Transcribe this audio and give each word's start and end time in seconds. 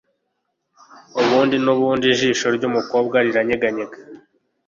ubundi 1.21 1.55
nubundi 1.63 2.05
ijisho 2.13 2.45
ryumukobwa 2.55 3.15
riranyeganyega 3.25 3.97